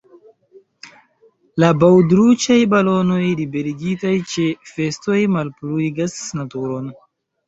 [1.63, 6.89] La baŭdruĉaj balonoj liberigitaj ĉe festoj malpurigas naturon.